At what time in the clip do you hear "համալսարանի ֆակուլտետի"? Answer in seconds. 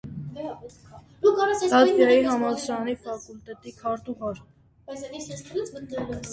2.29-3.77